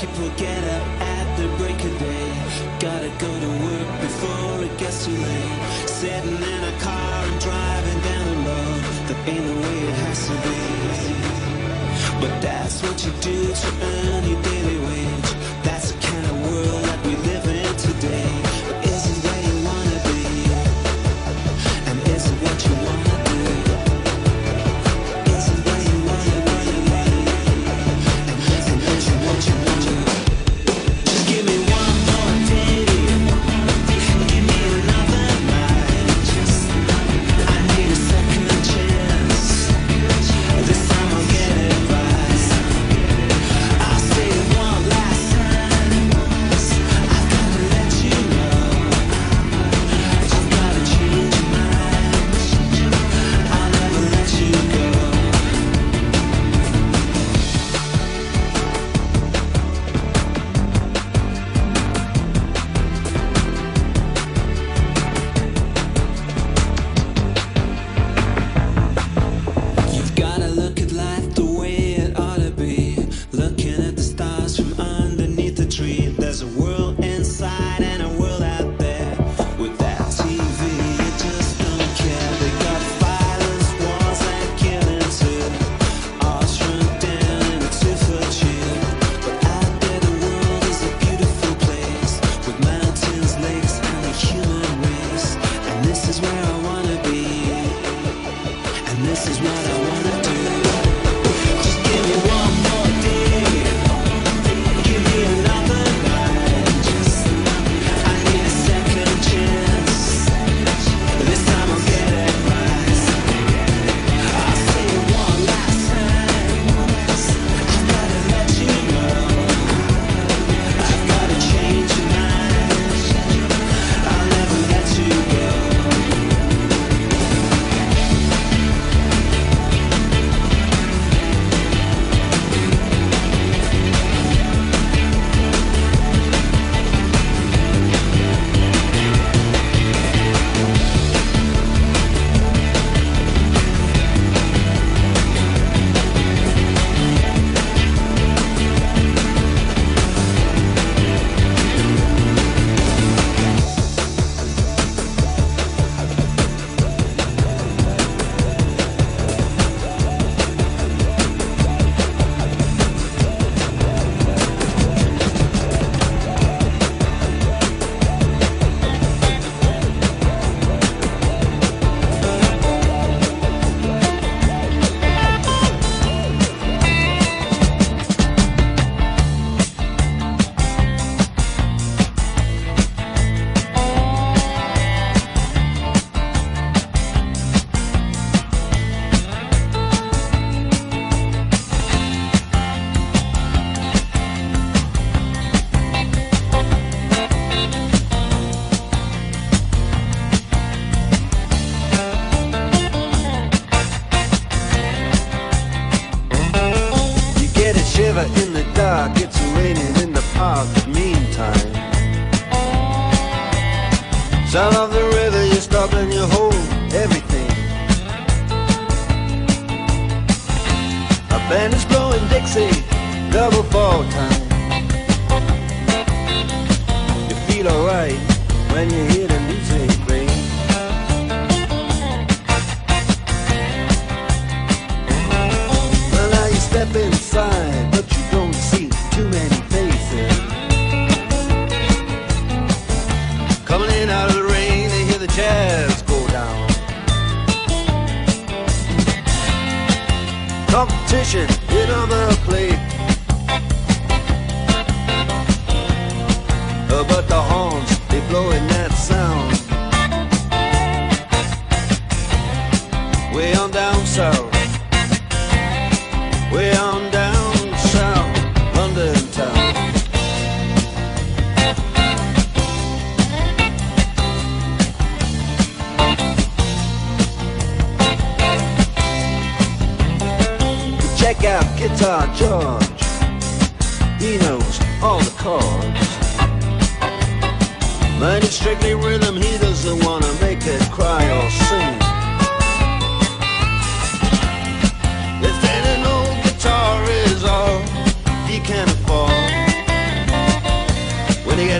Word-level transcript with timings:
People 0.00 0.30
get 0.30 0.64
up 0.64 0.86
at 1.02 1.36
the 1.36 1.46
break 1.58 1.76
of 1.84 1.98
day. 1.98 2.32
Gotta 2.80 3.10
go 3.18 3.28
to 3.28 3.50
work 3.66 4.00
before 4.00 4.64
it 4.64 4.78
gets 4.78 5.04
too 5.04 5.12
late. 5.12 5.60
Sitting 5.86 6.36
in 6.36 6.64
a 6.64 6.74
car 6.80 7.24
and 7.28 7.38
driving 7.38 8.00
down 8.08 8.24
the 8.32 8.36
road 8.48 8.82
that 9.08 9.28
ain't 9.28 9.44
the 9.44 9.56
way 9.60 9.78
it 9.88 9.96
has 10.04 10.26
to 10.28 10.34
be. 10.46 10.58
But 12.18 12.40
that's 12.40 12.82
what 12.82 13.04
you 13.04 13.12
do 13.20 13.52
to 13.52 13.68
earn 13.92 14.24
your 14.26 14.42
daily 14.42 14.78
wage. 14.86 15.30
That's 15.64 15.92
the 15.92 15.98
kind 16.00 16.24
of 16.32 16.36
world 16.48 16.82
that 16.84 17.06
we 17.06 17.14
live 17.16 17.46
in 17.46 17.76
today. 17.76 18.19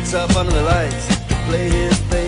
hands 0.00 0.14
up 0.14 0.34
under 0.34 0.52
the 0.52 0.62
lights, 0.62 1.08
play 1.46 1.68
his 1.68 1.98
thing. 2.08 2.19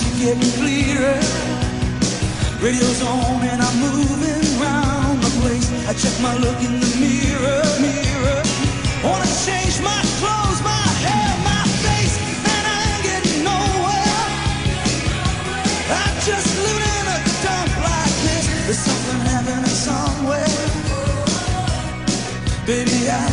to 0.00 0.08
getting 0.18 0.52
clearer. 0.60 1.18
Radio's 2.60 3.02
on 3.02 3.42
and 3.44 3.60
I'm 3.60 3.76
moving 3.80 4.44
round 4.60 5.22
the 5.22 5.30
place. 5.40 5.68
I 5.88 5.92
check 5.94 6.14
my 6.20 6.34
look 6.38 6.58
in 6.62 6.80
the 6.80 6.92
mirror, 7.00 7.62
mirror. 7.84 8.42
Wanna 9.04 9.28
change 9.46 9.76
my 9.80 10.00
clothes, 10.20 10.60
my 10.62 10.86
hair, 11.04 11.30
my 11.50 11.64
face, 11.84 12.16
and 12.54 12.64
I 12.74 12.78
ain't 12.90 13.04
getting 13.08 13.44
nowhere. 13.44 14.22
I'm 16.00 16.16
just 16.28 16.48
living 16.66 16.94
in 17.00 17.06
a 17.16 17.18
dump 17.44 17.72
like 17.88 18.16
this. 18.26 18.44
There's 18.66 18.82
something 18.90 19.20
happening 19.32 19.76
somewhere. 19.88 20.58
Baby, 22.66 23.10
I 23.10 23.29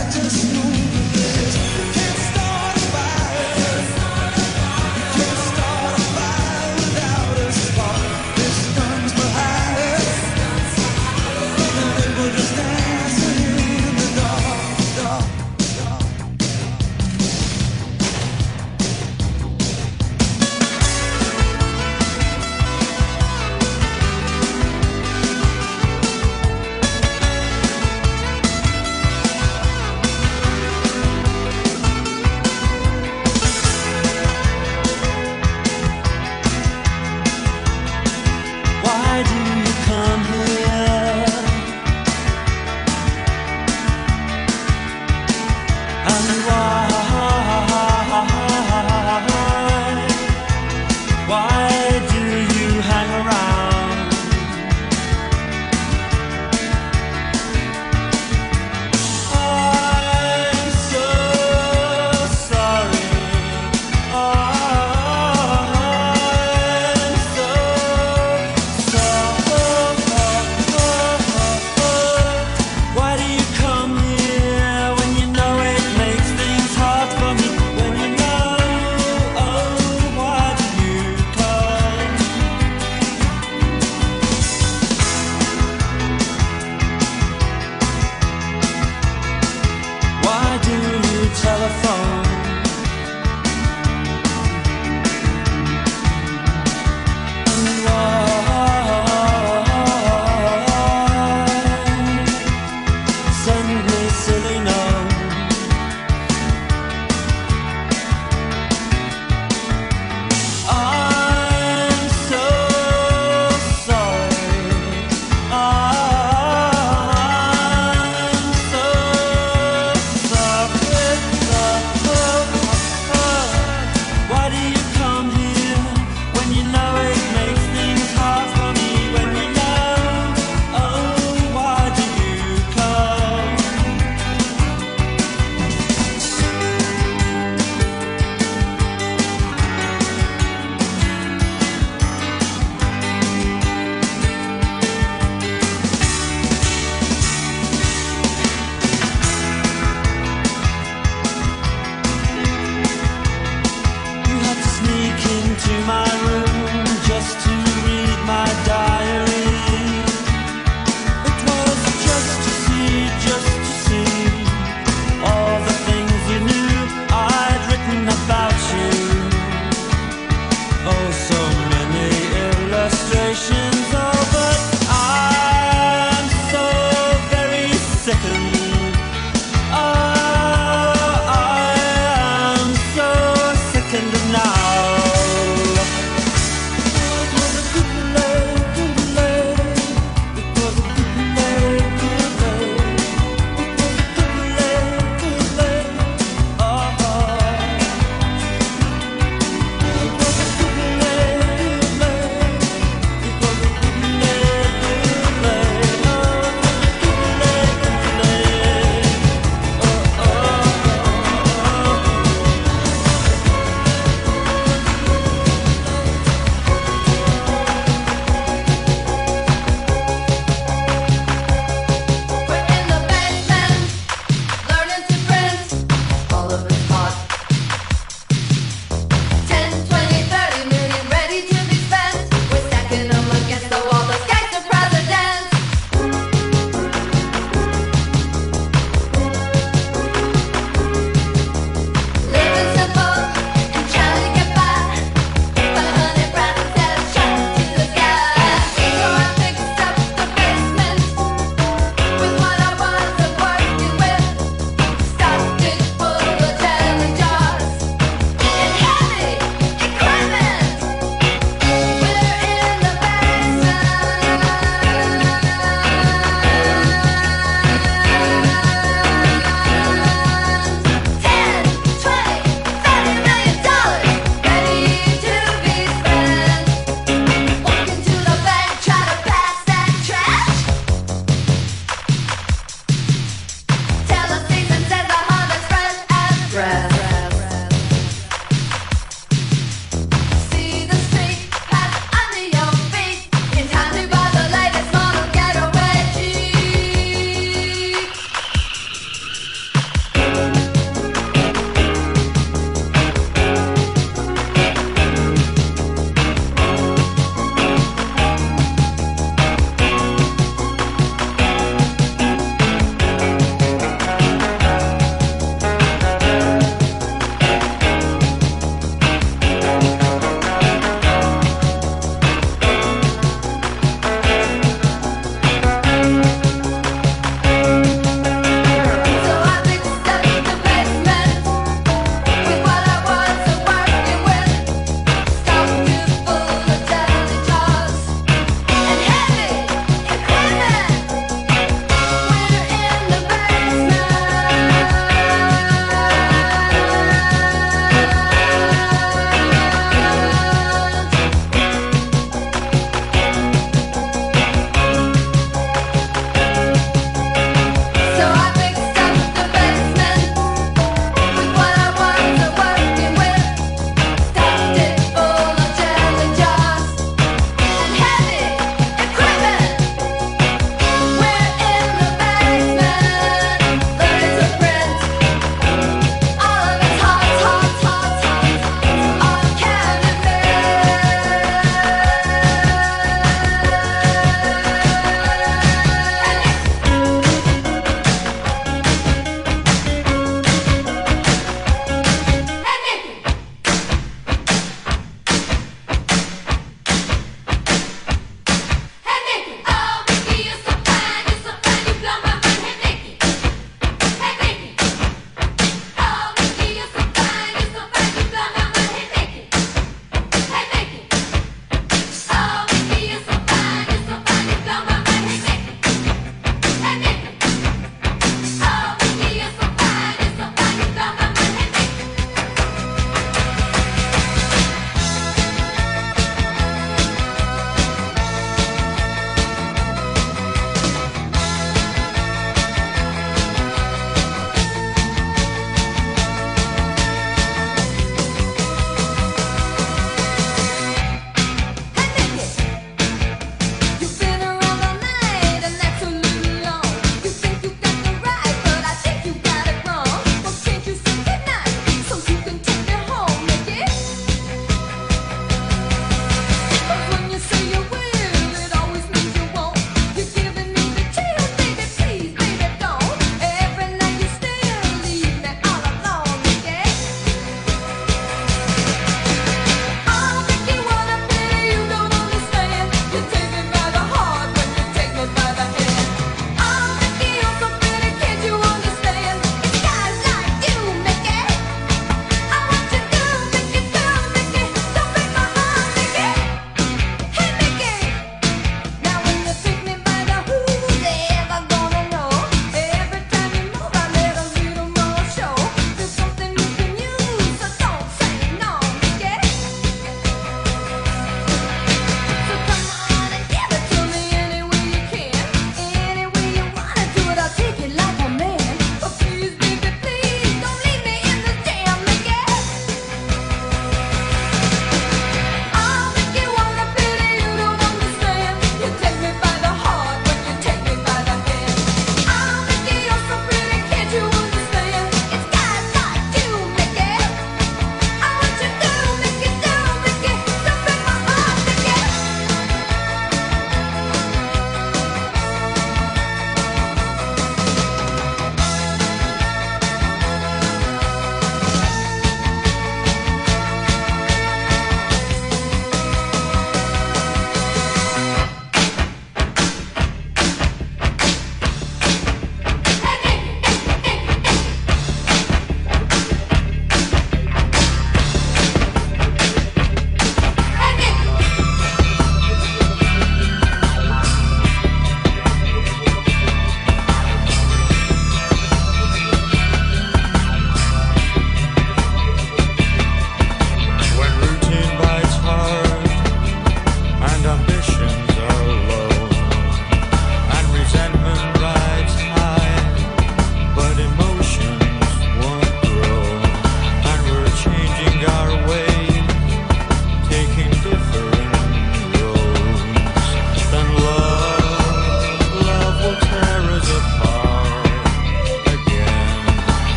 to 155.67 155.81
my 155.81 156.26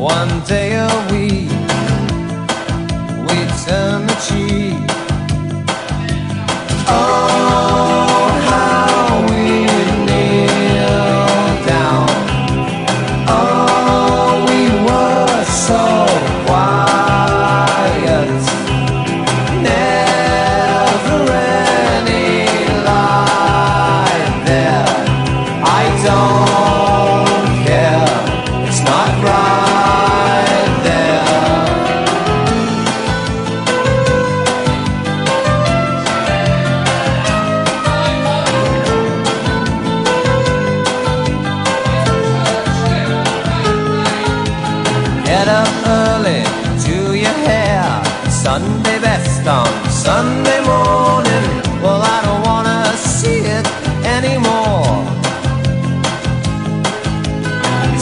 One 0.00 0.40
day 0.44 0.76
a 0.76 0.88
week, 1.12 1.50
we 3.26 3.36
turn 3.66 4.06
the 4.06 4.16
cheek. 4.26 4.80
Oh, 6.88 7.49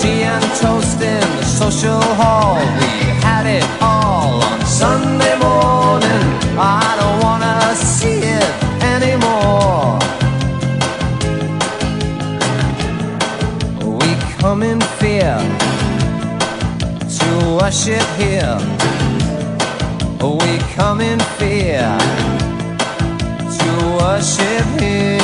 Tea 0.09 0.23
and 0.23 0.45
toast 0.59 1.03
in 1.03 1.21
the 1.37 1.45
social 1.45 2.01
hall. 2.21 2.57
We 2.81 2.93
had 3.27 3.45
it 3.45 3.67
all 3.83 4.43
on 4.43 4.59
Sunday 4.65 5.37
morning. 5.47 6.25
I 6.57 6.89
don't 7.01 7.19
wanna 7.27 7.75
see 7.77 8.21
it 8.41 8.53
anymore. 8.95 9.99
We 14.01 14.11
come 14.41 14.63
in 14.63 14.81
fear 14.99 15.37
to 17.19 17.29
worship 17.59 18.09
here. 18.23 18.57
We 20.43 20.53
come 20.79 21.01
in 21.03 21.21
fear 21.39 21.87
to 23.59 23.69
worship 24.01 24.67
here. 24.81 25.18